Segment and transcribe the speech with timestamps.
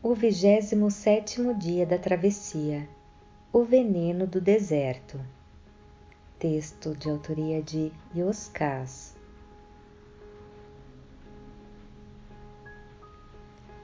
[0.00, 2.88] O vigésimo sétimo dia da travessia
[3.52, 5.20] O veneno do deserto.
[6.38, 9.16] Texto de autoria de Yoskas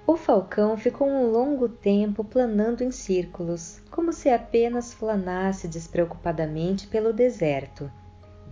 [0.07, 7.13] O falcão ficou um longo tempo planando em círculos, como se apenas flanasse despreocupadamente pelo
[7.13, 7.91] deserto.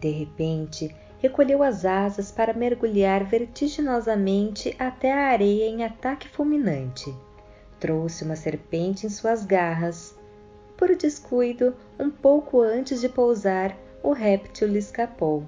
[0.00, 7.14] De repente, recolheu as asas para mergulhar vertiginosamente até a areia em ataque fulminante
[7.82, 10.14] trouxe uma serpente em suas garras.
[10.76, 15.44] Por descuido, um pouco antes de pousar, o réptil lhe escapou.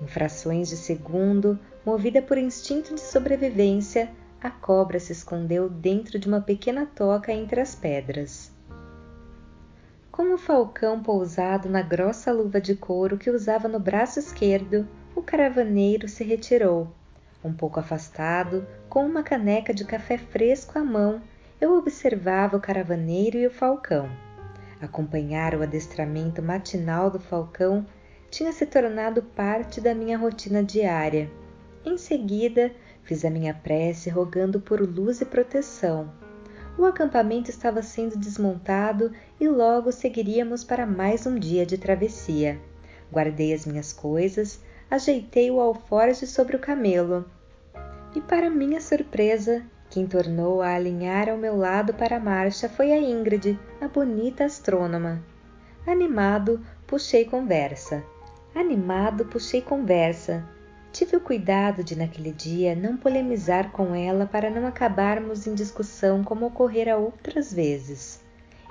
[0.00, 4.08] Em frações de segundo, movida por instinto de sobrevivência,
[4.40, 8.50] a cobra se escondeu dentro de uma pequena toca entre as pedras.
[10.10, 15.20] Com o falcão pousado na grossa luva de couro que usava no braço esquerdo, o
[15.20, 16.88] caravaneiro se retirou.
[17.44, 21.20] Um pouco afastado, com uma caneca de café fresco à mão,
[21.60, 24.08] eu observava o caravaneiro e o falcão.
[24.80, 27.84] Acompanhar o adestramento matinal do falcão
[28.30, 31.30] tinha se tornado parte da minha rotina diária.
[31.84, 32.70] Em seguida,
[33.02, 36.12] fiz a minha prece rogando por luz e proteção.
[36.78, 42.60] O acampamento estava sendo desmontado e logo seguiríamos para mais um dia de travessia.
[43.10, 47.24] Guardei as minhas coisas, ajeitei o alforje sobre o camelo.
[48.14, 52.92] E, para minha surpresa, quem tornou a alinhar ao meu lado para a marcha foi
[52.92, 55.22] a Ingrid, a bonita astrônoma.
[55.86, 58.04] Animado, puxei conversa.
[58.54, 60.44] Animado, puxei conversa.
[60.92, 66.22] Tive o cuidado de, naquele dia, não polemizar com ela para não acabarmos em discussão
[66.22, 68.20] como ocorrera outras vezes.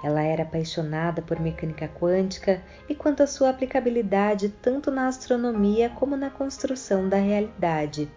[0.04, 6.16] Ela era apaixonada por mecânica quântica e quanto à sua aplicabilidade tanto na astronomia como
[6.16, 8.08] na construção da realidade.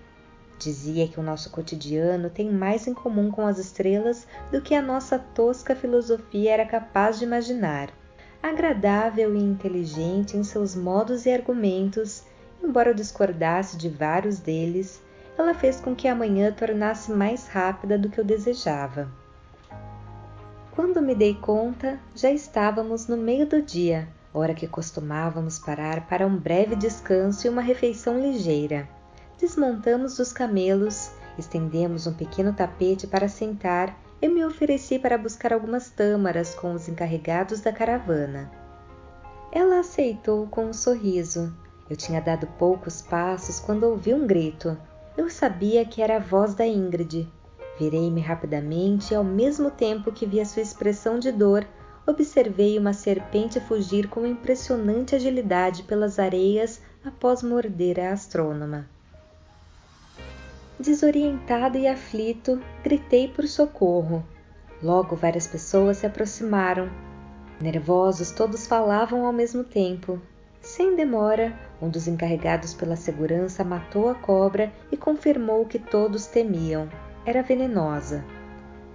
[0.61, 4.83] Dizia que o nosso cotidiano tem mais em comum com as estrelas do que a
[4.83, 7.89] nossa tosca filosofia era capaz de imaginar.
[8.43, 12.25] Agradável e inteligente em seus modos e argumentos,
[12.63, 15.03] embora eu discordasse de vários deles,
[15.39, 19.11] ela fez com que a manhã tornasse mais rápida do que eu desejava.
[20.73, 26.27] Quando me dei conta, já estávamos no meio do dia, hora que costumávamos parar para
[26.27, 28.87] um breve descanso e uma refeição ligeira
[29.41, 35.89] desmontamos os camelos, estendemos um pequeno tapete para sentar e me ofereci para buscar algumas
[35.89, 38.51] tâmaras com os encarregados da caravana.
[39.51, 41.53] Ela aceitou com um sorriso.
[41.89, 44.77] Eu tinha dado poucos passos quando ouvi um grito.
[45.17, 47.27] Eu sabia que era a voz da Ingrid.
[47.79, 51.67] Virei-me rapidamente e, ao mesmo tempo que vi a sua expressão de dor,
[52.07, 58.87] observei uma serpente fugir com impressionante agilidade pelas areias após morder a astrônoma.
[60.81, 64.25] Desorientado e aflito, gritei por socorro.
[64.83, 66.89] Logo várias pessoas se aproximaram.
[67.61, 70.19] Nervosos, todos falavam ao mesmo tempo.
[70.63, 71.53] Sem demora,
[71.83, 76.89] um dos encarregados pela segurança matou a cobra e confirmou o que todos temiam:
[77.27, 78.25] era venenosa.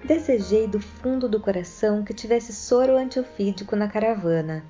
[0.03, 4.65] Desejei do fundo do coração que tivesse soro antiofídico na caravana.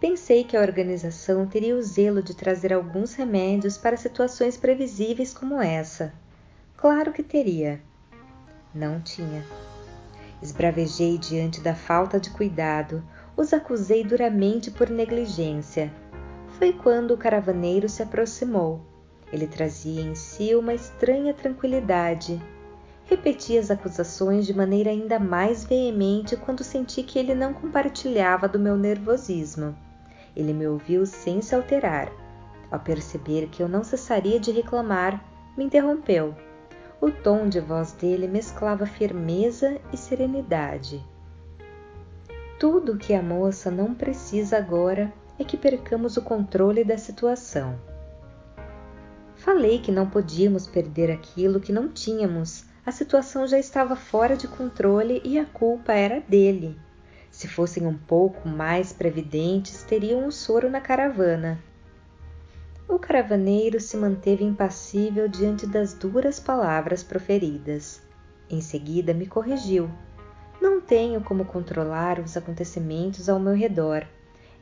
[0.00, 5.60] Pensei que a organização teria o zelo de trazer alguns remédios para situações previsíveis como
[5.60, 6.23] essa.
[6.76, 7.80] Claro que teria.
[8.74, 9.44] Não tinha.
[10.42, 13.02] Esbravejei diante da falta de cuidado,
[13.36, 15.92] os acusei duramente por negligência.
[16.58, 18.80] Foi quando o caravaneiro se aproximou.
[19.32, 22.40] Ele trazia em si uma estranha tranquilidade.
[23.06, 28.58] Repeti as acusações de maneira ainda mais veemente quando senti que ele não compartilhava do
[28.58, 29.76] meu nervosismo.
[30.36, 32.10] Ele me ouviu sem se alterar.
[32.70, 35.24] Ao perceber que eu não cessaria de reclamar,
[35.56, 36.34] me interrompeu.
[37.00, 41.04] O tom de voz dele mesclava firmeza e serenidade.
[42.58, 47.78] Tudo o que a moça não precisa agora é que percamos o controle da situação.
[49.34, 52.64] Falei que não podíamos perder aquilo que não tínhamos.
[52.86, 56.78] A situação já estava fora de controle e a culpa era dele.
[57.30, 61.60] Se fossem um pouco mais previdentes, teriam um soro na caravana.
[62.86, 68.02] O caravaneiro se manteve impassível diante das duras palavras proferidas.
[68.50, 69.90] Em seguida me corrigiu.
[70.60, 74.06] Não tenho como controlar os acontecimentos ao meu redor.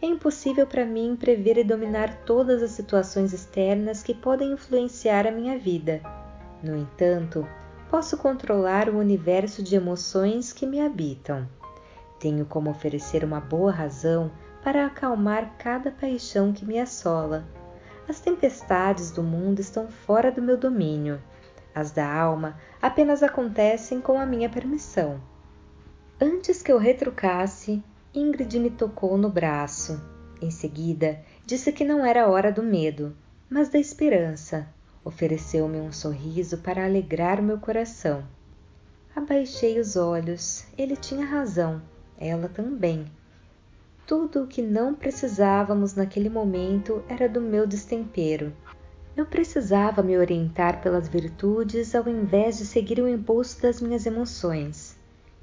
[0.00, 5.32] É impossível para mim prever e dominar todas as situações externas que podem influenciar a
[5.32, 6.00] minha vida.
[6.62, 7.46] No entanto,
[7.90, 11.48] posso controlar o universo de emoções que me habitam.
[12.20, 14.30] Tenho como oferecer uma boa razão
[14.62, 17.44] para acalmar cada paixão que me assola
[18.08, 21.22] as tempestades do mundo estão fora do meu domínio.
[21.74, 25.20] As da alma apenas acontecem com a minha permissão.
[26.20, 27.82] Antes que eu retrucasse,
[28.14, 30.00] Ingrid me tocou no braço.
[30.40, 33.16] Em seguida, disse que não era hora do medo,
[33.48, 34.68] mas da esperança.
[35.04, 38.24] Ofereceu-me um sorriso para alegrar meu coração.
[39.14, 40.64] Abaixei os olhos.
[40.76, 41.82] Ele tinha razão.
[42.18, 43.04] Ela também.
[44.06, 48.52] Tudo o que não precisávamos naquele momento era do meu destempero.
[49.16, 54.98] Eu precisava me orientar pelas virtudes ao invés de seguir o impulso das minhas emoções.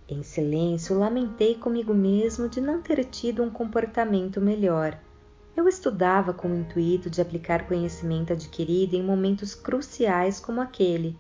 [0.10, 5.00] Em silêncio, lamentei comigo mesmo de não ter tido um comportamento melhor.
[5.56, 11.16] Eu estudava com o intuito de aplicar conhecimento adquirido em momentos cruciais como aquele.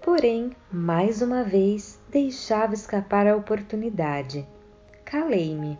[0.00, 4.46] Porém, mais uma vez, deixava escapar a oportunidade.
[5.04, 5.78] Calei-me.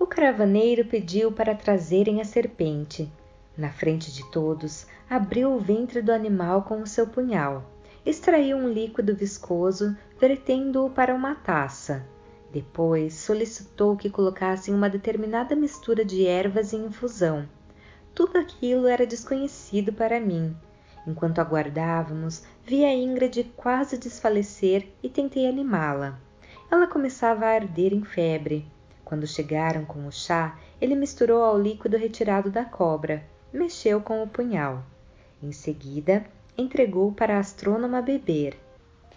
[0.00, 3.08] O caravaneiro pediu para trazerem a serpente.
[3.56, 7.64] Na frente de todos, abriu o ventre do animal com o seu punhal
[8.04, 12.04] extraiu um líquido viscoso, vertendo-o para uma taça.
[12.52, 17.48] Depois solicitou que colocassem uma determinada mistura de ervas em infusão.
[18.14, 20.56] Tudo aquilo era desconhecido para mim.
[21.06, 26.18] Enquanto aguardávamos, vi a Ingrid quase desfalecer e tentei animá-la.
[26.70, 28.66] Ela começava a arder em febre.
[29.10, 34.28] Quando chegaram com o chá, ele misturou ao líquido retirado da cobra, mexeu com o
[34.28, 34.84] punhal.
[35.42, 36.24] Em seguida,
[36.56, 38.56] entregou para a astrônoma beber.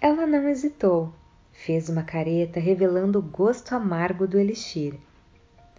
[0.01, 1.13] Ela não hesitou.
[1.51, 4.95] Fez uma careta revelando o gosto amargo do elixir.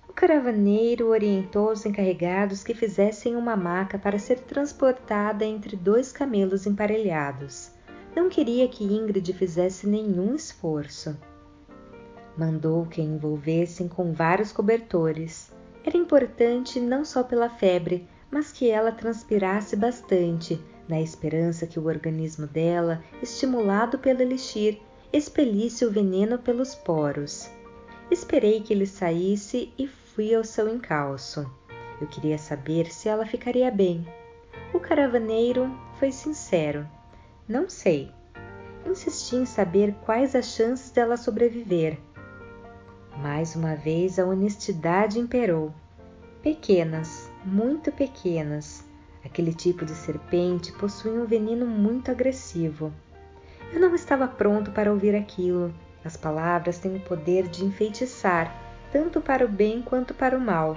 [0.09, 6.69] O caravaneiro orientou os encarregados que fizessem uma maca para ser transportada entre dois camelos
[6.69, 7.73] emparelhados.
[8.15, 11.19] Não queria que Ingrid fizesse nenhum esforço.
[12.37, 15.53] Mandou que envolvessem com vários cobertores.
[15.85, 21.87] Era importante não só pela febre, mas que ela transpirasse bastante, na esperança que o
[21.87, 24.81] organismo dela, estimulado pelo elixir,
[25.13, 27.49] expelisse o veneno pelos poros.
[28.11, 31.49] Esperei que ele saísse e fui ao seu encalço.
[32.01, 34.07] Eu queria saber se ela ficaria bem.
[34.73, 35.71] O caravaneiro
[36.01, 36.87] foi sincero.
[37.49, 38.11] Não sei.
[38.85, 41.97] Insisti em saber quais as chances dela sobreviver.
[43.21, 45.73] Mais uma vez a honestidade imperou.
[46.43, 48.85] Pequenas, muito pequenas,
[49.25, 52.93] Aquele tipo de serpente possuía um veneno muito agressivo.
[53.73, 55.75] Eu não estava pronto para ouvir aquilo.
[56.05, 58.55] As palavras têm o poder de enfeitiçar,
[58.93, 60.77] tanto para o bem quanto para o mal.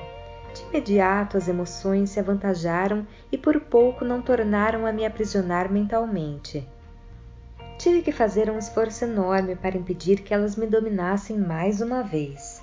[0.53, 6.65] De imediato as emoções se avantajaram e por pouco não tornaram a me aprisionar mentalmente.
[7.77, 12.59] Tive que fazer um esforço enorme para impedir que elas me dominassem mais uma vez.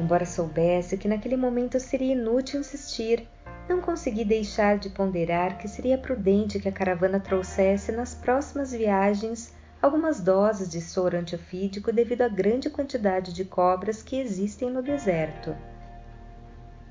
[0.00, 3.28] Embora soubesse que naquele momento seria inútil insistir,
[3.68, 9.54] não consegui deixar de ponderar que seria prudente que a caravana trouxesse nas próximas viagens
[9.80, 15.56] algumas doses de soro antiofídico devido à grande quantidade de cobras que existem no deserto.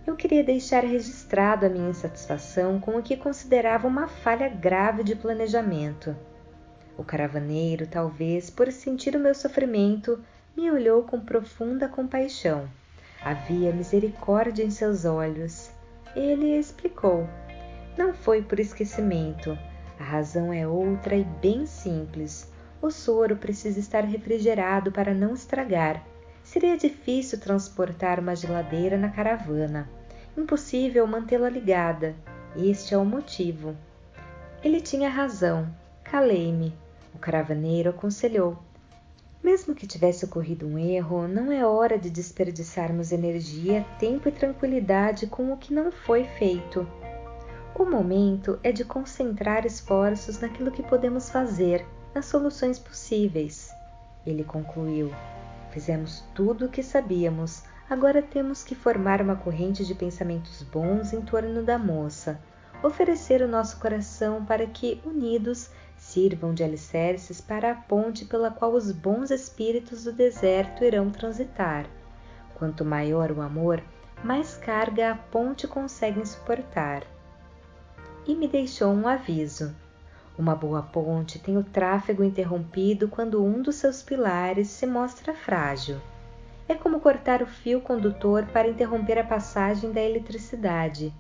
[0.06, 5.18] Eu queria deixar registrado a minha insatisfação com o que considerava uma falha grave de
[5.18, 6.16] planejamento.
[6.98, 10.20] O caravaneiro, talvez por sentir o meu sofrimento,
[10.56, 12.68] me olhou com profunda compaixão.
[13.24, 15.72] Havia misericórdia em seus olhos
[16.20, 17.30] ele explicou.
[17.96, 19.58] Não foi por esquecimento.
[20.00, 22.52] A razão é outra e bem simples.
[22.82, 26.04] O soro precisa estar refrigerado para não estragar.
[26.44, 29.90] Seria difícil transportar uma geladeira na caravana.
[30.36, 32.16] Impossível mantê-la ligada.
[32.56, 33.76] Este é o motivo.
[34.64, 35.68] Ele tinha razão.
[36.04, 36.74] Calei-me.
[37.18, 38.60] O caravaneiro aconselhou.
[39.44, 45.26] Mesmo que tivesse ocorrido um erro, não é hora de desperdiçarmos energia, tempo e tranquilidade
[45.26, 46.88] com o que não foi feito.
[47.74, 51.84] O momento é de concentrar esforços naquilo que podemos fazer,
[52.14, 53.72] nas soluções possíveis.
[54.24, 55.12] Ele concluiu:
[55.72, 61.22] Fizemos tudo o que sabíamos, agora temos que formar uma corrente de pensamentos bons em
[61.22, 62.40] torno da moça,
[62.84, 65.72] oferecer o nosso coração para que, unidos,
[66.08, 71.86] sirvam de alicerces para a ponte pela qual os bons espíritos do deserto irão transitar.
[72.56, 73.84] Quanto maior o amor,
[74.24, 77.04] mais carga a ponte consegue suportar.
[78.26, 79.76] E me deixou um aviso.
[80.38, 86.00] Uma boa ponte tem o tráfego interrompido quando um dos seus pilares se mostra frágil.
[86.70, 91.14] É como cortar o fio condutor para interromper a passagem da eletricidade.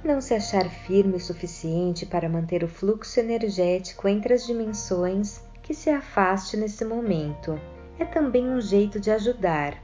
[0.00, 5.42] Quem não se achar firme o suficiente para manter o fluxo energético entre as dimensões,
[5.62, 7.60] que se afaste nesse momento.
[7.98, 9.76] É também um jeito de ajudar.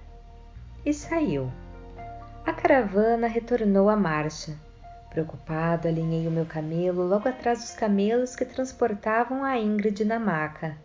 [0.84, 1.50] E saiu.
[2.44, 4.56] A caravana retornou à marcha.
[5.10, 10.76] Preocupado, alinhei o meu camelo logo atrás dos camelos que transportavam a Ingrid na maca.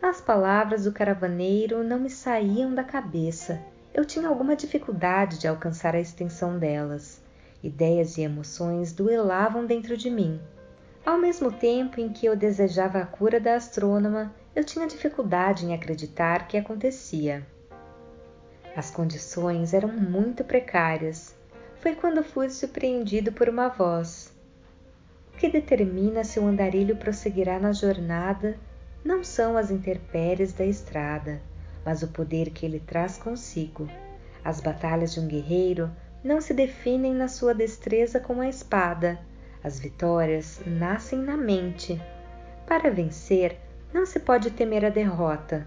[0.00, 3.60] As palavras do caravaneiro não me saíam da cabeça.
[3.92, 7.20] Eu tinha alguma dificuldade de alcançar a extensão delas.
[7.62, 10.40] Ideias e emoções duelavam dentro de mim.
[11.04, 15.74] Ao mesmo tempo em que eu desejava a cura da astrônoma, eu tinha dificuldade em
[15.74, 17.44] acreditar que acontecia.
[18.76, 21.34] As condições eram muito precárias.
[21.80, 24.32] Foi quando fui surpreendido por uma voz.
[25.32, 28.56] O que determina se o andarilho prosseguirá na jornada
[29.04, 31.40] não são as intempéries da estrada,
[31.84, 33.88] mas o poder que ele traz consigo.
[34.44, 35.90] As batalhas de um guerreiro
[36.22, 39.18] não se definem na sua destreza com a espada.
[39.62, 42.00] As vitórias nascem na mente.
[42.66, 43.58] Para vencer,
[43.92, 45.66] não se pode temer a derrota.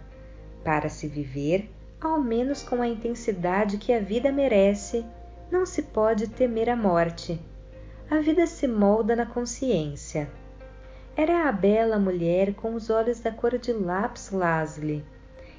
[0.64, 5.06] Para se viver, ao menos com a intensidade que a vida merece,
[5.52, 7.40] não se pode temer a morte.
[8.10, 10.30] A vida se molda na consciência.
[11.16, 15.04] Era a bela mulher com os olhos da cor de lápis lazuli.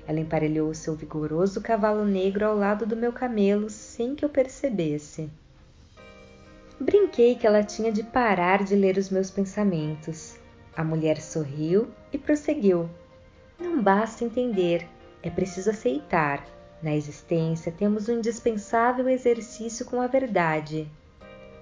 [0.06, 5.30] Ela emparelhou seu vigoroso cavalo negro ao lado do meu camelo sem que eu percebesse.
[6.80, 10.36] Brinquei que ela tinha de parar de ler os meus pensamentos.
[10.76, 12.90] A mulher sorriu e prosseguiu.
[13.58, 14.88] Não basta entender,
[15.22, 16.44] é preciso aceitar.
[16.82, 20.90] Na existência temos um indispensável exercício com a verdade.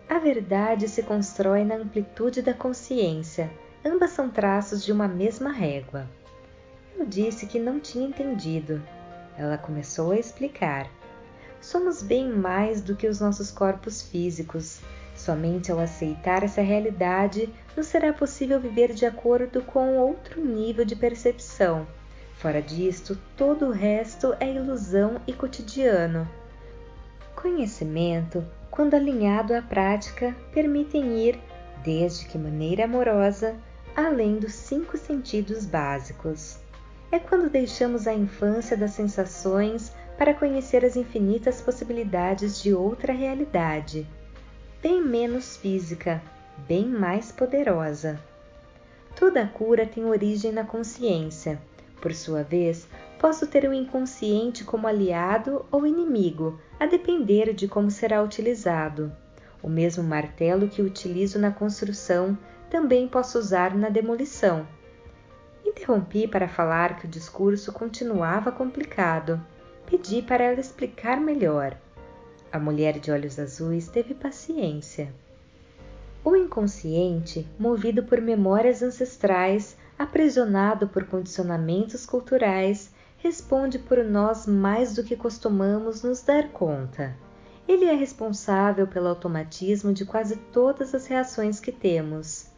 [0.09, 3.51] A verdade se constrói na amplitude da consciência,
[3.85, 6.09] ambas são traços de uma mesma régua.
[7.01, 8.81] Eu disse que não tinha entendido.
[9.37, 10.89] Ela começou a explicar.
[11.61, 14.81] Somos bem mais do que os nossos corpos físicos.
[15.17, 20.95] Somente ao aceitar essa realidade nos será possível viver de acordo com outro nível de
[20.95, 21.85] percepção
[22.41, 26.27] Fora disto, todo o resto é ilusão e cotidiano.
[27.37, 31.39] Conhecimento, quando alinhado à prática, permitem ir,
[31.85, 33.55] desde que maneira amorosa,
[33.95, 36.59] além dos cinco sentidos básicos.
[37.13, 44.07] É quando deixamos a infância das sensações para conhecer as infinitas possibilidades de outra realidade,
[44.83, 46.23] bem menos física,
[46.69, 48.21] bem mais poderosa.
[49.17, 51.61] Toda cura tem origem na consciência
[52.01, 52.89] por sua vez,
[53.19, 59.13] posso ter o inconsciente como aliado ou inimigo, a depender de como será utilizado.
[59.63, 62.37] O mesmo martelo que utilizo na construção
[62.71, 64.67] também posso usar na demolição.
[65.65, 69.41] Interrompi para falar que o discurso continuava complicado.
[69.87, 71.77] Pedi para ela explicar melhor.
[72.53, 75.13] A mulher de olhos azuis teve paciência.
[76.25, 85.05] O inconsciente, movido por memórias ancestrais, aprisionado por condicionamentos culturais, responde por nós mais do
[85.05, 87.17] que costumamos nos dar conta.
[87.69, 92.50] Ele é responsável pelo automatismo de quase todas as reações que temos.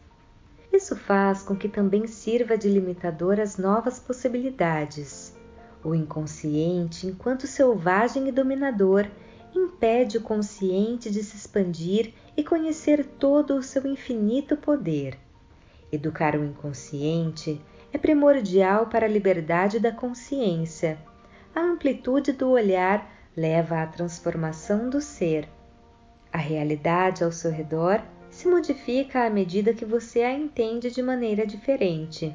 [0.73, 5.37] Isso faz com que também sirva de limitador às novas possibilidades.
[5.85, 9.07] O inconsciente, enquanto selvagem e dominador,
[9.55, 15.19] impede o consciente de se expandir e conhecer todo o seu infinito poder.
[15.93, 17.61] Educar o inconsciente
[17.93, 20.99] é primordial para a liberdade da consciência.
[21.55, 25.47] A amplitude do olhar leva à transformação do ser.
[26.33, 31.47] A realidade ao seu redor se modifica à medida que você a entende de maneira
[31.47, 32.35] diferente.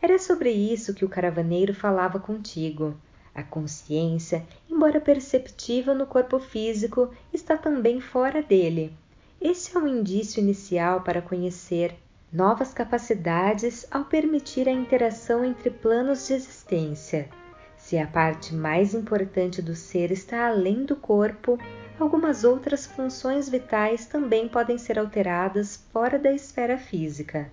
[0.00, 2.94] Era sobre isso que o caravaneiro falava contigo.
[3.34, 8.92] A consciência, embora perceptível no corpo físico, está também fora dele.
[9.40, 11.94] Esse é um indício inicial para conhecer
[12.30, 17.28] novas capacidades ao permitir a interação entre planos de existência.
[17.76, 21.58] Se a parte mais importante do ser está além do corpo,
[21.98, 27.50] algumas outras funções vitais também podem ser alteradas fora da esfera física.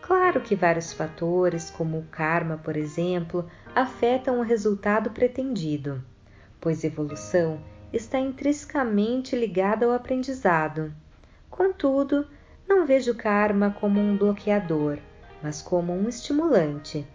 [0.00, 6.04] Claro que vários fatores, como o karma, por exemplo, afetam o resultado pretendido,
[6.60, 7.58] pois evolução
[7.92, 10.92] está intrinsecamente ligada ao aprendizado.
[11.48, 12.26] Contudo,
[12.68, 14.98] não vejo o karma como um bloqueador,
[15.42, 17.06] mas como um estimulante.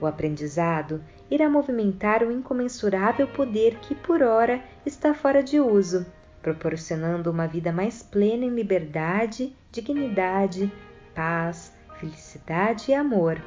[0.00, 6.06] O aprendizado irá movimentar o incomensurável poder que por ora está fora de uso,
[6.42, 10.70] proporcionando uma vida mais plena em liberdade, dignidade,
[11.14, 13.40] paz, felicidade e amor.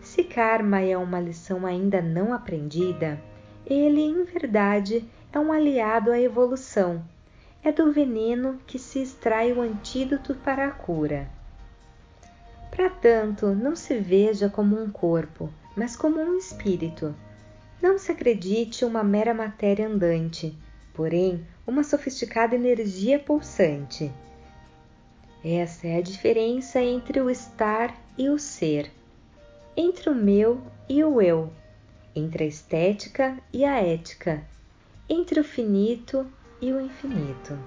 [0.00, 3.20] Se karma é uma lição ainda não aprendida,
[3.64, 7.04] ele, em verdade, é um aliado à evolução
[7.64, 11.28] é do veneno que se extrai o antídoto para a cura.
[12.70, 17.14] Para tanto, não se veja como um corpo, mas como um espírito.
[17.80, 20.56] Não se acredite uma mera matéria andante,
[20.94, 24.12] porém uma sofisticada energia pulsante.
[25.44, 28.90] Essa é a diferença entre o estar e o ser,
[29.76, 31.50] entre o meu e o eu,
[32.14, 34.44] entre a estética e a ética,
[35.08, 36.26] entre o finito
[36.60, 37.58] e o infinito.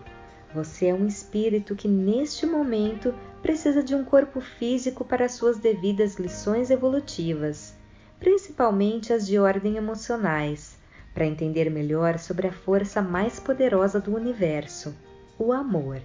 [0.53, 6.15] Você é um espírito que neste momento precisa de um corpo físico para suas devidas
[6.15, 7.74] lições evolutivas,
[8.19, 10.77] principalmente as de ordem emocionais,
[11.13, 14.95] para entender melhor sobre a força mais poderosa do universo,
[15.39, 16.01] o amor.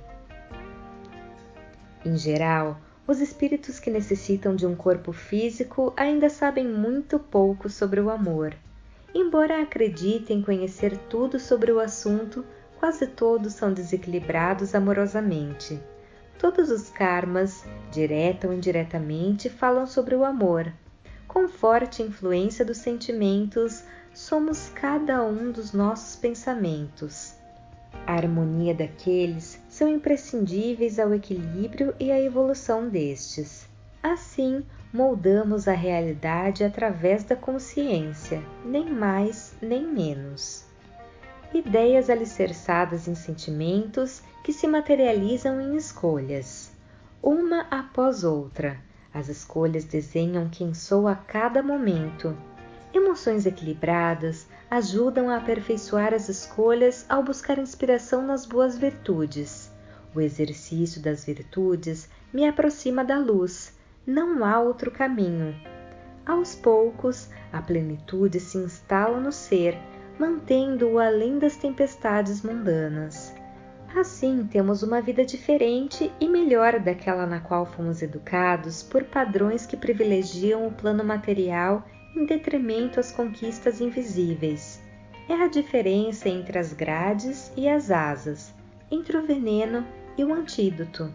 [2.05, 8.01] Em geral, os espíritos que necessitam de um corpo físico ainda sabem muito pouco sobre
[8.01, 8.55] o amor.
[9.13, 12.45] Embora acreditem conhecer tudo sobre o assunto,
[12.79, 15.81] quase todos são desequilibrados amorosamente.
[16.39, 20.73] Todos os karmas, direta ou indiretamente, falam sobre o amor.
[21.33, 27.37] Com forte influência dos sentimentos, somos cada um dos nossos pensamentos.
[28.05, 33.69] A harmonia daqueles são imprescindíveis ao equilíbrio e à evolução destes.
[34.03, 40.65] Assim, moldamos a realidade através da consciência, nem mais nem menos.
[41.55, 46.73] Ideias alicerçadas em sentimentos que se materializam em escolhas.
[47.23, 48.81] Uma após outra,
[49.13, 52.37] as escolhas desenham quem sou a cada momento.
[52.93, 59.71] Emoções equilibradas ajudam a aperfeiçoar as escolhas ao buscar inspiração nas boas virtudes.
[60.15, 65.55] O exercício das virtudes me aproxima da luz, não há outro caminho.
[66.27, 69.77] Aos poucos, a plenitude se instala no ser,
[70.19, 73.35] mantendo-o além das tempestades mundanas.
[73.97, 79.77] Assim, temos uma vida diferente e melhor daquela na qual fomos educados por padrões que
[79.77, 84.81] privilegiam o plano material em detrimento às conquistas invisíveis.
[85.29, 88.55] É a diferença entre as grades e as asas,
[88.91, 89.85] entre o veneno
[90.17, 91.13] e o antídoto.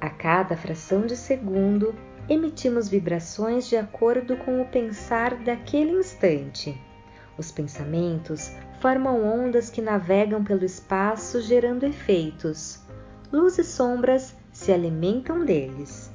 [0.00, 1.94] A cada fração de segundo,
[2.28, 6.78] emitimos vibrações de acordo com o pensar daquele instante.
[7.38, 12.80] Os pensamentos formam ondas que navegam pelo espaço gerando efeitos.
[13.32, 16.10] Luz e sombras se alimentam deles.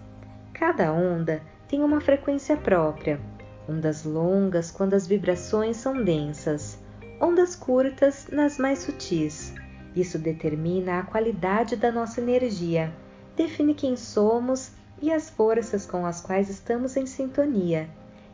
[0.53, 3.19] Cada onda tem uma frequência própria,
[3.67, 6.77] ondas longas quando as vibrações são densas,
[7.19, 9.53] ondas curtas nas mais sutis.
[9.95, 12.93] Isso determina a qualidade da nossa energia,
[13.35, 17.89] define quem somos e as forças com as quais estamos em sintonia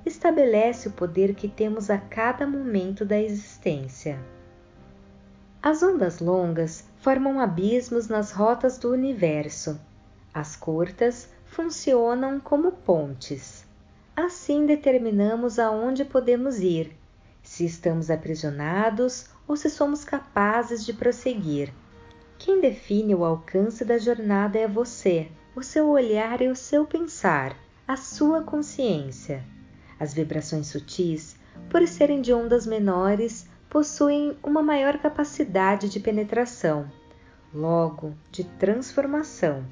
[0.06, 4.20] estabelece o poder que temos a cada momento da existência.
[5.62, 9.80] As ondas longas formam abismos nas rotas do universo.
[10.34, 13.66] As curtas funcionam como pontes.
[14.16, 16.96] Assim determinamos aonde podemos ir,
[17.42, 21.74] se estamos aprisionados ou se somos capazes de prosseguir.
[22.38, 27.56] Quem define o alcance da jornada é você, o seu olhar e o seu pensar,
[27.88, 29.44] a sua consciência.
[30.04, 31.38] As vibrações sutis,
[31.70, 36.92] por serem de ondas menores, possuem uma maior capacidade de penetração,
[37.54, 39.64] logo de transformação.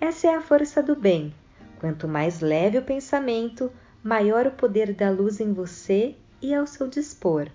[0.00, 1.32] Essa é a força do bem.
[1.78, 3.70] Quanto mais leve o pensamento,
[4.02, 7.46] maior o poder da luz em você e ao seu dispor.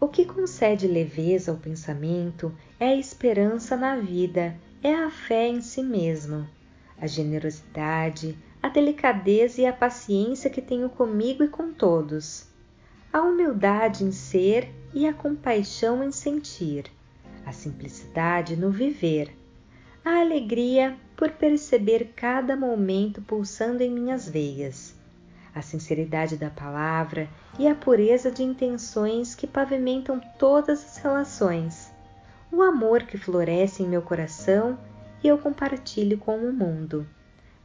[0.00, 5.60] O que concede leveza ao pensamento é a esperança na vida, é a fé em
[5.60, 6.48] si mesmo,
[6.98, 12.46] a generosidade, a delicadeza e a paciência que tenho comigo e com todos,
[13.12, 16.90] a humildade em ser e a compaixão em sentir,
[17.44, 19.36] a simplicidade no viver,
[20.02, 24.96] a alegria por perceber cada momento pulsando em minhas veias,
[25.54, 31.92] a sinceridade da palavra e a pureza de intenções que pavimentam todas as relações,
[32.50, 34.78] o amor que floresce em meu coração
[35.22, 37.06] e eu compartilho com o mundo.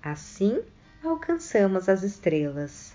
[0.03, 0.61] Assim,
[1.07, 2.93] alcançamos as estrelas.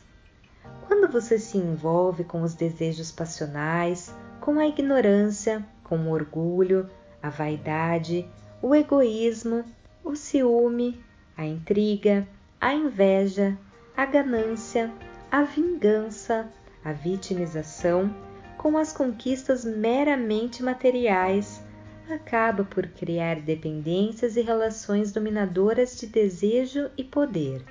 [0.87, 6.89] Quando você se envolve com os desejos passionais, com a ignorância, com o orgulho,
[7.23, 8.29] a vaidade,
[8.61, 9.65] o egoísmo,
[10.03, 11.03] o ciúme,
[11.37, 12.29] a intriga,
[12.61, 13.57] a inveja,
[13.97, 14.93] a ganância,
[15.31, 16.49] a vingança,
[16.85, 18.15] a vitimização,
[18.59, 21.63] com as conquistas meramente materiais,
[22.11, 27.65] acaba por criar dependências e relações dominadoras de desejo e poder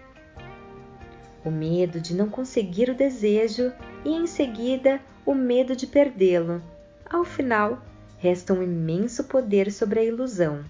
[1.44, 3.72] o medo de não conseguir o desejo
[4.06, 6.62] e em seguida o medo de perdê-lo.
[7.10, 7.82] Ao final,
[8.18, 10.64] resta um imenso poder sobre a ilusão.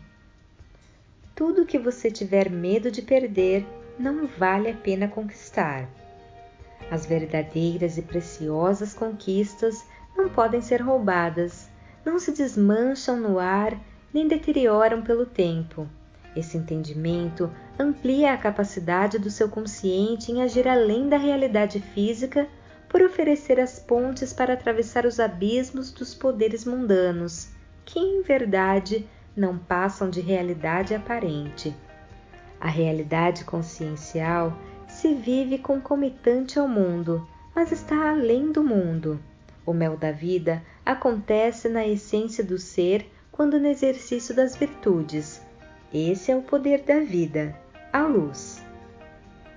[1.36, 3.66] Tudo que você tiver medo de perder
[3.98, 5.90] não vale a pena conquistar.
[6.92, 9.84] As verdadeiras e preciosas conquistas
[10.16, 11.70] não podem ser roubadas,
[12.06, 13.80] não se desmancham no ar
[14.14, 15.88] nem deterioram pelo tempo
[16.36, 22.48] esse entendimento amplia a capacidade do seu consciente em agir além da realidade física
[22.88, 27.50] por oferecer as pontes para atravessar os abismos dos poderes mundanos,
[27.84, 31.76] que em verdade não passam de realidade aparente.
[32.62, 34.58] A realidade consciencial
[34.88, 39.20] se vive concomitante ao mundo, mas está além do mundo.
[39.66, 45.42] O mel da vida acontece na essência do ser quando no exercício das virtudes.
[45.92, 47.56] Esse é o poder da vida,
[47.94, 48.60] a luz.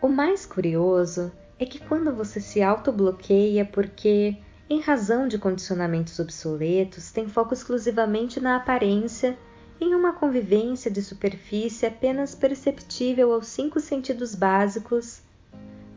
[0.03, 4.37] O mais curioso é que quando você se autobloqueia porque,
[4.69, 9.39] em razão de condicionamentos obsoletos, tem foco exclusivamente na aparência,
[9.81, 15.23] em uma convivência de superfície apenas perceptível aos cinco sentidos básicos,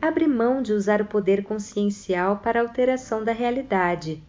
[0.00, 4.22] abre mão de usar o poder consciencial para a alteração da realidade,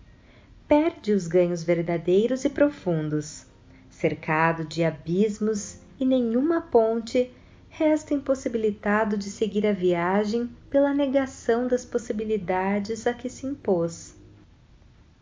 [0.68, 3.46] perde os ganhos verdadeiros e profundos.
[3.90, 7.32] Cercado de abismos e nenhuma ponte,
[7.82, 14.16] resta impossibilitado de seguir a viagem pela negação das possibilidades a que se impôs.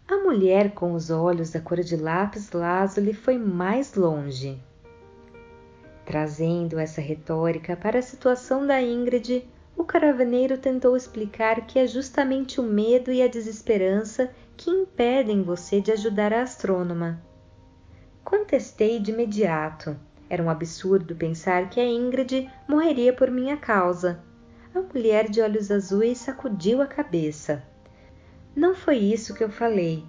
[0.06, 4.62] A mulher com os olhos da cor de lápis lazuli foi mais longe.
[6.06, 12.60] Trazendo essa retórica para a situação da Ingrid, o caravaneiro tentou explicar que é justamente
[12.60, 17.22] o medo e a desesperança que impedem você de ajudar a astrônoma.
[18.22, 19.95] Contestei de imediato
[20.30, 24.20] era um absurdo pensar que a Ingrid morreria por minha causa.
[24.76, 27.63] A mulher de olhos azuis sacudiu a cabeça.
[28.56, 30.06] Não foi isso que eu falei.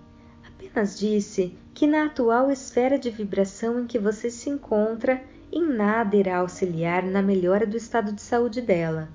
[0.46, 6.14] Apenas disse que na atual esfera de vibração em que você se encontra, em nada
[6.14, 9.08] irá auxiliar na melhora do estado de saúde dela.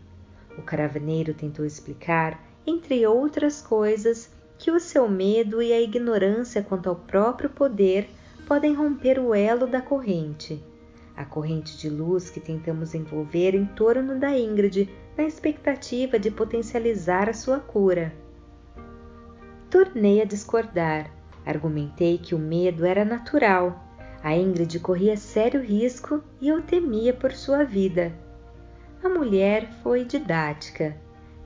[0.57, 6.89] O caravaneiro tentou explicar, entre outras coisas, que o seu medo e a ignorância quanto
[6.89, 8.09] ao próprio poder
[8.47, 10.63] podem romper o elo da corrente
[11.15, 17.29] a corrente de luz que tentamos envolver em torno da Ingrid na expectativa de potencializar
[17.29, 18.13] a sua cura.
[19.69, 21.11] Tornei a discordar.
[21.45, 23.83] Argumentei que o medo era natural.
[24.23, 28.11] A Ingrid corria sério risco e eu temia por sua vida.
[29.03, 30.97] A mulher foi didática.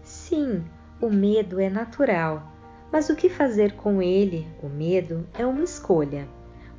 [0.01, 0.63] Sim,
[1.01, 2.51] o medo é natural,
[2.91, 6.27] mas o que fazer com ele, o medo, é uma escolha.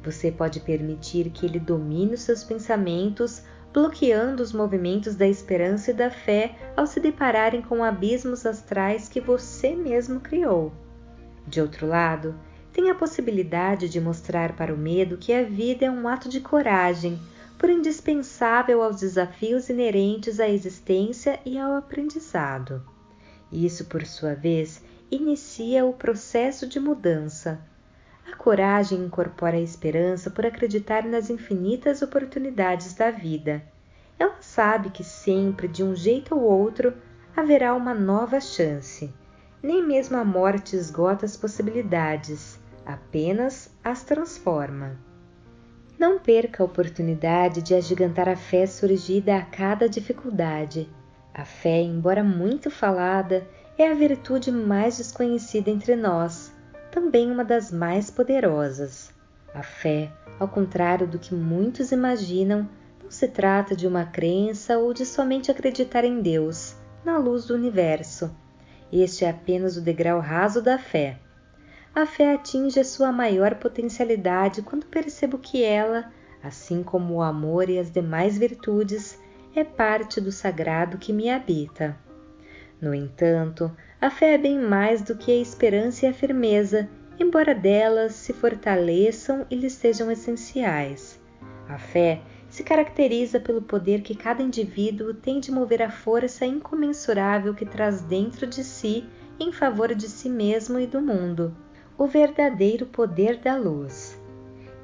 [0.02, 5.94] Você pode permitir que ele domine os seus pensamentos, bloqueando os movimentos da esperança e
[5.94, 10.72] da fé ao se depararem com abismos astrais que você mesmo criou.
[11.46, 12.34] De outro lado,
[12.72, 16.40] tem a possibilidade de mostrar para o medo que a vida é um ato de
[16.40, 17.20] coragem,
[17.58, 22.82] por indispensável aos desafios inerentes à existência e ao aprendizado.
[23.52, 27.60] Isso, por sua vez, inicia o processo de mudança
[28.30, 33.62] a coragem incorpora a esperança por acreditar nas infinitas oportunidades da vida.
[34.18, 36.94] Ela sabe que sempre, de um jeito ou outro,
[37.36, 39.12] haverá uma nova chance.
[39.62, 44.96] Nem mesmo a morte esgota as possibilidades, apenas as transforma.
[45.98, 50.88] Não perca a oportunidade de agigantar a fé surgida a cada dificuldade.
[51.34, 56.52] A fé, embora muito falada, é a virtude mais desconhecida entre nós
[56.90, 59.12] também uma das mais poderosas.
[59.54, 62.68] A fé, ao contrário do que muitos imaginam,
[63.02, 67.54] não se trata de uma crença ou de somente acreditar em Deus, na luz do
[67.54, 68.34] universo.
[68.92, 71.18] Este é apenas o degrau raso da fé.
[71.94, 77.68] A fé atinge a sua maior potencialidade quando percebo que ela, assim como o amor
[77.68, 79.18] e as demais virtudes,
[79.54, 81.96] é parte do sagrado que me habita.
[82.80, 87.54] No entanto, a fé é bem mais do que a esperança e a firmeza, embora
[87.54, 91.20] delas se fortaleçam e lhes sejam essenciais.
[91.68, 97.54] A fé se caracteriza pelo poder que cada indivíduo tem de mover a força incomensurável
[97.54, 99.04] que traz dentro de si
[99.38, 101.54] em favor de si mesmo e do mundo,
[101.98, 104.18] o verdadeiro poder da luz.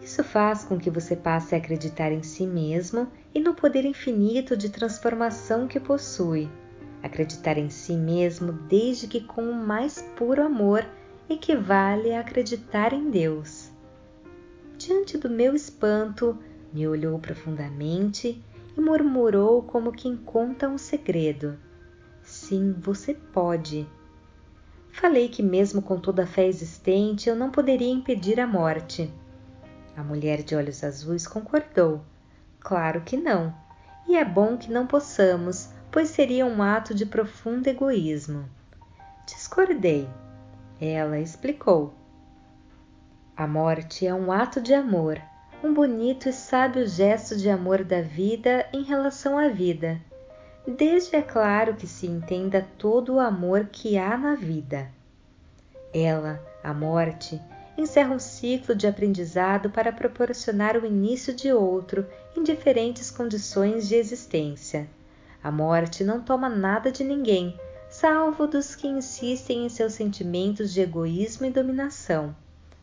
[0.03, 4.55] Isso faz com que você passe a acreditar em si mesmo e no poder infinito
[4.55, 6.51] de transformação que possui
[7.07, 10.85] Acreditar em si mesmo, desde que com o mais puro amor,
[11.31, 13.71] equivale a acreditar em Deus.
[14.77, 16.37] Diante do meu espanto,
[16.73, 18.43] me olhou profundamente
[18.77, 21.57] e murmurou como quem conta um segredo.
[22.25, 23.89] Sim, você pode.
[24.91, 29.09] Falei que, mesmo com toda a fé existente, eu não poderia impedir a morte.
[29.97, 32.03] A mulher de olhos azuis concordou.
[32.59, 33.55] Claro que não.
[34.09, 38.45] E é bom que não possamos, pois seria um ato de profundo egoísmo.
[39.27, 40.07] Discordei.
[40.79, 41.95] Ela explicou.
[43.35, 45.19] A morte é um ato de amor,
[45.65, 49.99] um bonito e sábio gesto de amor da vida em relação à vida,
[50.69, 54.91] desde é claro que se entenda todo o amor que há na vida.
[55.95, 57.41] Ela, a morte,
[57.75, 62.07] encerra um ciclo de aprendizado para proporcionar o início de outro
[62.37, 64.87] em diferentes condições de existência.
[65.43, 70.81] A morte não toma nada de ninguém, salvo dos que insistem em seus sentimentos de
[70.81, 72.35] egoísmo e dominação.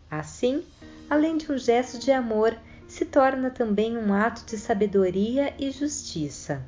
[0.10, 0.64] Assim,
[1.10, 2.56] além de um gesto de amor,
[2.88, 6.64] se torna também um ato de sabedoria e justiça.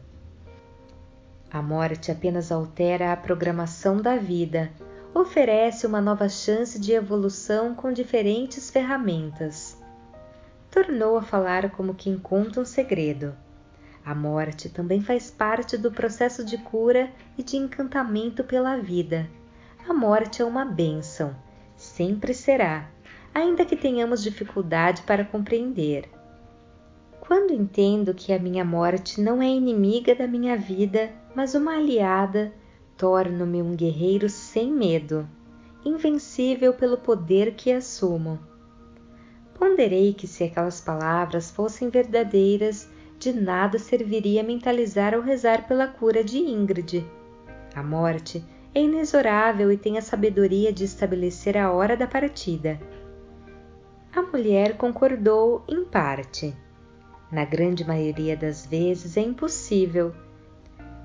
[1.51, 4.71] A morte apenas altera a programação da vida,
[5.13, 9.77] oferece uma nova chance de evolução com diferentes ferramentas.
[10.69, 13.33] Tornou a falar como quem conta um segredo.
[14.05, 19.27] A morte também faz parte do processo de cura e de encantamento pela vida.
[19.89, 21.35] A morte é uma bênção,
[21.75, 22.87] sempre será,
[23.33, 26.07] ainda que tenhamos dificuldade para compreender.
[27.19, 32.53] Quando entendo que a minha morte não é inimiga da minha vida, mas uma aliada,
[32.95, 35.27] torno-me um guerreiro sem medo,
[35.83, 38.37] invencível pelo poder que assumo.
[39.55, 42.87] Ponderei que se aquelas palavras fossem verdadeiras,
[43.19, 47.05] de nada serviria mentalizar ou rezar pela cura de Ingrid.
[47.73, 52.79] A morte é inexorável e tem a sabedoria de estabelecer a hora da partida.
[54.15, 56.55] A mulher concordou em parte.
[57.31, 60.13] Na grande maioria das vezes é impossível,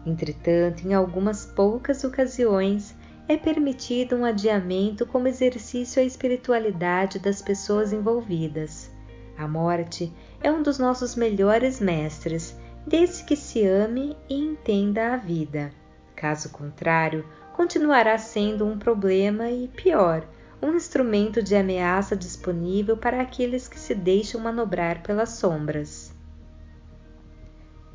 [0.05, 2.95] Entretanto, em algumas poucas ocasiões,
[3.29, 8.91] é permitido um adiamento como exercício à espiritualidade das pessoas envolvidas.
[9.37, 10.13] A morte
[10.43, 15.71] é um dos nossos melhores mestres, desde que se ame e entenda a vida.
[16.17, 17.25] Caso contrário,
[17.55, 20.27] continuará sendo um problema e, pior,
[20.63, 26.15] um instrumento de ameaça disponível para aqueles que se deixam manobrar pelas sombras.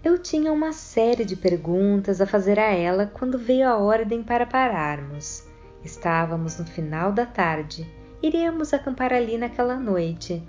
[0.03, 4.45] Eu tinha uma série de perguntas a fazer a ela quando veio a ordem para
[4.45, 5.43] pararmos.
[5.83, 7.89] Estávamos no final da tarde.
[8.21, 10.43] Iríamos acampar ali naquela noite.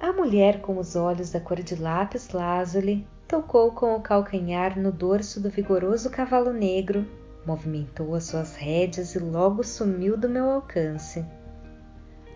[0.00, 4.92] A mulher com os olhos da cor de lápis lazuli tocou com o calcanhar no
[4.92, 7.06] dorso do vigoroso cavalo negro,
[7.46, 11.24] movimentou as suas rédeas e logo sumiu do meu alcance.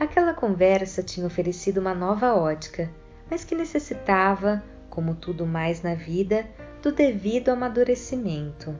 [0.00, 2.90] Aquela conversa tinha oferecido uma nova ótica,
[3.30, 4.62] mas que necessitava
[4.98, 6.44] como tudo mais na vida,
[6.82, 8.74] do devido amadurecimento.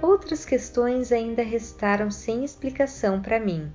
[0.00, 3.70] Outras questões ainda restaram sem explicação para mim.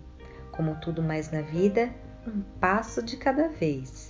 [0.51, 1.93] Como tudo mais na vida,
[2.25, 4.02] um passo de cada vez.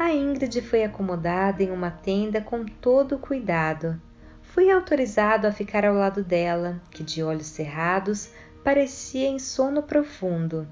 [0.00, 4.00] A Ingrid foi acomodada em uma tenda com todo o cuidado.
[4.40, 8.30] Fui autorizado a ficar ao lado dela, que de olhos cerrados
[8.64, 10.66] parecia em sono profundo.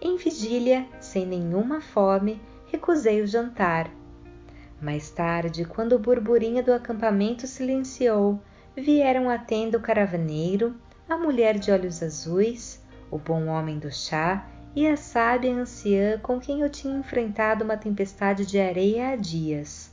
[0.00, 3.90] Em vigília, sem nenhuma fome, recusei o jantar
[4.80, 8.40] mais tarde, quando o burburinho do acampamento silenciou,
[8.74, 10.74] vieram à tenda o caravaneiro,
[11.08, 16.38] a mulher de olhos azuis, o bom homem do chá e a sábia anciã com
[16.38, 19.92] quem eu tinha enfrentado uma tempestade de areia há dias.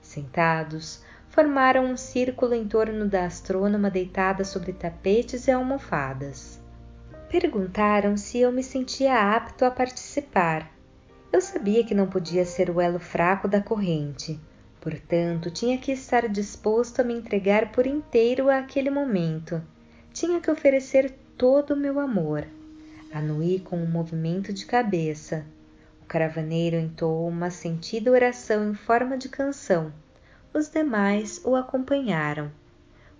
[0.00, 6.60] Sentados, formaram um círculo em torno da astrônoma deitada sobre tapetes e almofadas.
[7.28, 10.70] Perguntaram se eu me sentia apto a participar
[11.32, 14.38] eu sabia que não podia ser o elo fraco da corrente,
[14.78, 19.62] portanto, tinha que estar disposto a me entregar por inteiro àquele momento.
[20.12, 22.46] Tinha que oferecer todo o meu amor.
[23.12, 25.44] Anuí com um movimento de cabeça.
[26.02, 29.92] O caravaneiro entoou uma sentida oração em forma de canção.
[30.54, 32.50] Os demais o acompanharam.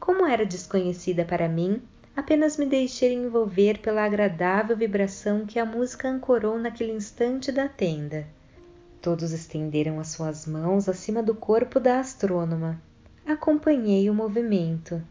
[0.00, 1.83] Como era desconhecida para mim,
[2.16, 8.26] apenas me deixei envolver pela agradável vibração que a música ancorou naquele instante da tenda.
[9.02, 12.81] Todos estenderam as suas mãos acima do corpo da astrônoma.
[13.26, 15.02] Acompanhei o movimento.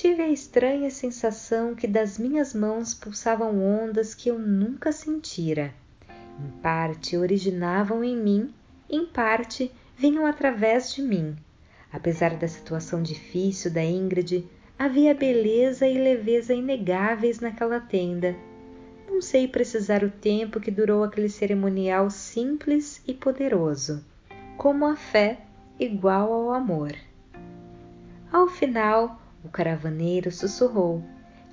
[0.00, 5.74] Tive a estranha sensação que das minhas mãos pulsavam ondas que eu nunca sentira.
[6.38, 8.54] Em parte originavam em mim,
[8.88, 11.34] em parte vinham através de mim.
[11.92, 14.46] Apesar da situação difícil da Ingrid,
[14.78, 18.36] Havia beleza e leveza inegáveis naquela tenda.
[19.08, 24.04] Não sei precisar o tempo que durou aquele cerimonial simples e poderoso,
[24.56, 25.40] como a fé
[25.80, 26.94] igual ao amor.
[28.30, 31.02] Ao final, o caravaneiro sussurrou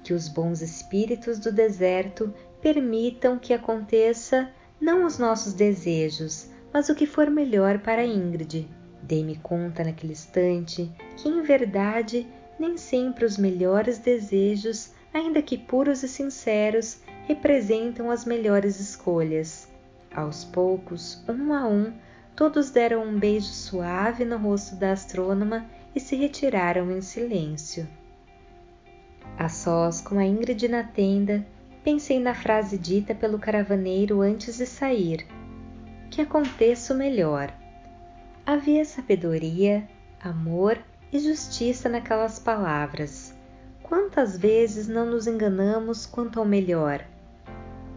[0.03, 6.95] que os bons espíritos do deserto permitam que aconteça não os nossos desejos, mas o
[6.95, 8.67] que for melhor para Ingrid.
[9.01, 12.27] Dei-me conta naquele instante que, em verdade,
[12.59, 19.67] nem sempre os melhores desejos, ainda que puros e sinceros, representam as melhores escolhas.
[20.13, 21.93] Aos poucos, um a um,
[22.35, 27.87] todos deram um beijo suave no rosto da astrônoma e se retiraram em silêncio.
[29.37, 31.45] A sós com a Ingrid na tenda,
[31.83, 35.25] pensei na frase dita pelo caravaneiro antes de sair:
[36.11, 37.51] Que aconteça o melhor.
[38.45, 39.87] Havia sabedoria,
[40.21, 40.77] amor
[41.11, 43.33] e justiça naquelas palavras.
[43.81, 47.05] Quantas vezes não nos enganamos quanto ao melhor?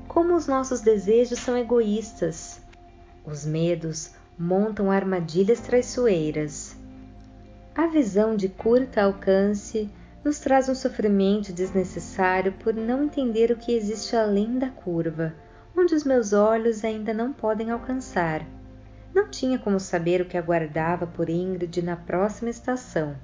[0.06, 2.60] Como os nossos desejos são egoístas.
[3.24, 6.77] Os medos montam armadilhas traiçoeiras.
[7.78, 9.88] A visão de curto alcance
[10.24, 15.32] nos traz um sofrimento desnecessário por não entender o que existe além da curva,
[15.76, 18.44] onde os meus olhos ainda não podem alcançar.
[19.14, 23.16] Não tinha como saber o que aguardava por Ingrid na próxima estação.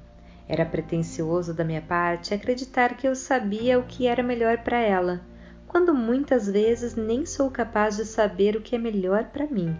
[0.48, 5.20] Era pretensioso da minha parte acreditar que eu sabia o que era melhor para ela,
[5.66, 9.76] quando muitas vezes nem sou capaz de saber o que é melhor para mim.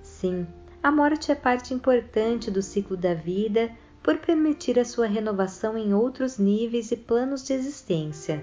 [0.00, 0.46] Sim,
[0.80, 3.68] a morte é parte importante do ciclo da vida
[4.06, 8.40] por permitir a sua renovação em outros níveis e planos de existência.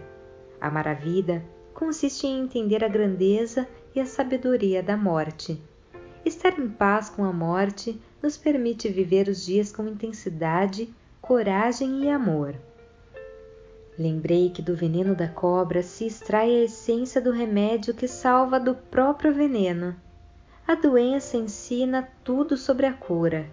[0.59, 1.41] Amar a vida
[1.73, 5.57] consiste em entender a grandeza e a sabedoria da morte.
[6.25, 12.09] Estar em paz com a morte nos permite viver os dias com intensidade, coragem e
[12.09, 12.55] amor.
[13.97, 18.75] Lembrei que do veneno da cobra se extrai a essência do remédio que salva do
[18.75, 19.95] próprio veneno.
[20.67, 23.49] A doença ensina tudo sobre a cura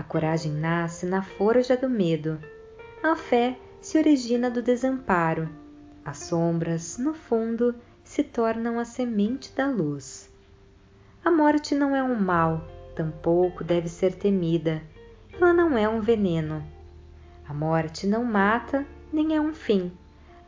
[0.00, 2.40] a coragem nasce na forja do medo.
[3.02, 5.46] A fé se origina do desamparo.
[6.02, 10.32] As sombras, no fundo, se tornam a semente da luz.
[11.22, 14.82] A morte não é um mal, tampouco deve ser temida.
[15.34, 16.64] Ela não é um veneno.
[17.46, 19.92] A morte não mata, nem é um fim.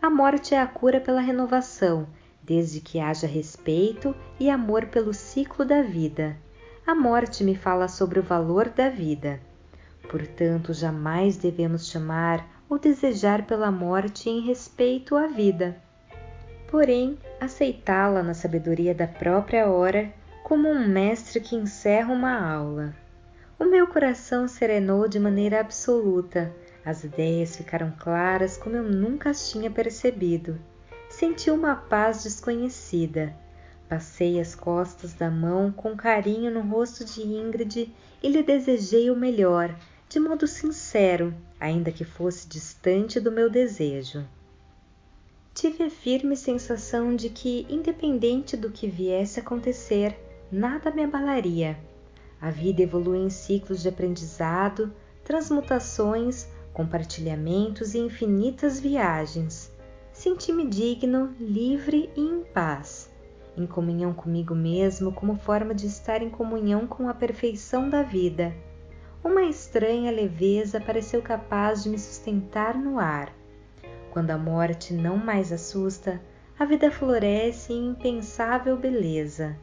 [0.00, 2.06] A morte é a cura pela renovação,
[2.42, 6.38] desde que haja respeito e amor pelo ciclo da vida
[6.84, 9.38] a morte me fala sobre o valor da vida.
[10.10, 15.76] Portanto, jamais devemos chamar ou desejar pela morte em respeito à vida.
[16.68, 22.92] Porém, aceitá-la na sabedoria da própria hora, como um mestre que encerra uma aula.
[23.60, 26.52] O meu coração serenou de maneira absoluta,
[26.84, 30.58] as ideias ficaram claras como eu nunca as tinha percebido.
[31.08, 33.32] Senti uma paz desconhecida
[33.92, 39.14] Passei as costas da mão com carinho no rosto de Ingrid e lhe desejei o
[39.14, 39.78] melhor,
[40.08, 44.26] de modo sincero, ainda que fosse distante do meu desejo.
[45.52, 50.18] Tive a firme sensação de que, independente do que viesse a acontecer,
[50.50, 51.78] nada me abalaria.
[52.40, 54.90] A vida evolui em ciclos de aprendizado,
[55.22, 59.70] transmutações, compartilhamentos e infinitas viagens.
[60.14, 63.11] Senti-me digno, livre e em paz
[63.56, 68.52] em comunhão comigo mesmo como forma de estar em comunhão com a perfeição da vida.
[69.22, 73.32] Uma estranha leveza pareceu capaz de me sustentar no ar.
[74.10, 76.20] Quando a morte não mais assusta,
[76.58, 79.56] a vida floresce em impensável beleza.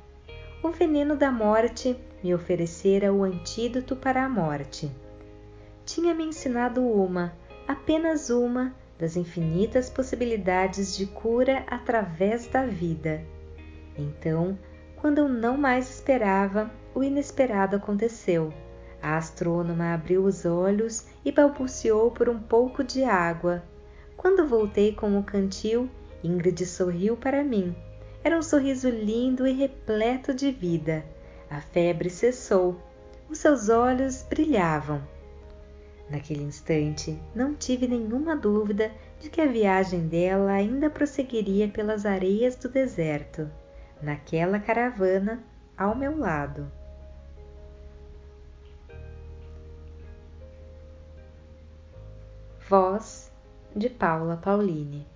[0.64, 4.92] O veneno da morte me oferecera o antídoto para a morte.
[5.86, 7.34] Tinha me ensinado uma,
[7.68, 13.24] apenas uma, das infinitas possibilidades de cura através da vida
[14.00, 14.58] então,
[14.96, 18.54] quando eu não mais esperava, o inesperado aconteceu.
[19.02, 23.64] A astrônoma abriu os olhos e balbuciou por um pouco de água.
[24.18, 25.90] Quando voltei com o cantil,
[26.22, 27.74] Ingrid sorriu para mim.
[28.24, 31.06] Era um sorriso lindo e repleto de vida.
[31.50, 32.76] A febre cessou.
[33.30, 35.02] Os seus olhos brilhavam.
[36.10, 42.58] Naquele instante, não tive nenhuma dúvida de que a viagem dela ainda prosseguiria pelas areias
[42.58, 43.50] do deserto
[44.02, 45.44] naquela caravana
[45.78, 46.72] ao meu lado.
[52.68, 53.32] Voz
[53.76, 55.08] de Paula Pauline